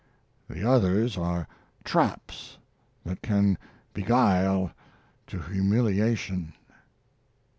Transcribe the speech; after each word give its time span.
The 0.49 0.67
others 0.67 1.15
are 1.15 1.47
traps 1.83 2.57
that 3.05 3.21
can 3.21 3.59
beguile 3.93 4.71
to 5.27 5.39
humiliation. 5.43 6.53